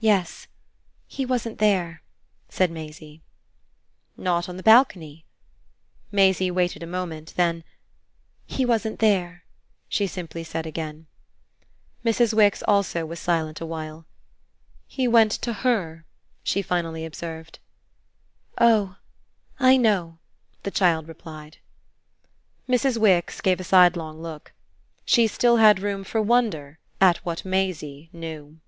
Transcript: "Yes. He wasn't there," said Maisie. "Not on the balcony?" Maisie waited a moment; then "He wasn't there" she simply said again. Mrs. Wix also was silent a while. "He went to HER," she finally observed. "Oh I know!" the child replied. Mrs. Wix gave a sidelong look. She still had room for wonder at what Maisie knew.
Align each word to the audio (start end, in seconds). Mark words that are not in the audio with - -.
"Yes. 0.00 0.46
He 1.08 1.26
wasn't 1.26 1.58
there," 1.58 2.04
said 2.48 2.70
Maisie. 2.70 3.20
"Not 4.16 4.48
on 4.48 4.56
the 4.56 4.62
balcony?" 4.62 5.24
Maisie 6.12 6.52
waited 6.52 6.84
a 6.84 6.86
moment; 6.86 7.34
then 7.36 7.64
"He 8.46 8.64
wasn't 8.64 9.00
there" 9.00 9.42
she 9.88 10.06
simply 10.06 10.44
said 10.44 10.66
again. 10.66 11.08
Mrs. 12.04 12.32
Wix 12.32 12.62
also 12.68 13.04
was 13.06 13.18
silent 13.18 13.60
a 13.60 13.66
while. 13.66 14.06
"He 14.86 15.08
went 15.08 15.32
to 15.32 15.52
HER," 15.52 16.04
she 16.44 16.62
finally 16.62 17.04
observed. 17.04 17.58
"Oh 18.60 18.98
I 19.58 19.76
know!" 19.76 20.20
the 20.62 20.70
child 20.70 21.08
replied. 21.08 21.56
Mrs. 22.68 22.98
Wix 22.98 23.40
gave 23.40 23.58
a 23.58 23.64
sidelong 23.64 24.22
look. 24.22 24.52
She 25.04 25.26
still 25.26 25.56
had 25.56 25.80
room 25.82 26.04
for 26.04 26.22
wonder 26.22 26.78
at 27.00 27.16
what 27.26 27.44
Maisie 27.44 28.10
knew. 28.12 28.60